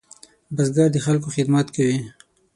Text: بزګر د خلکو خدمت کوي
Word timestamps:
بزګر 0.55 0.87
د 0.93 0.97
خلکو 1.05 1.27
خدمت 1.35 1.67
کوي 1.75 1.99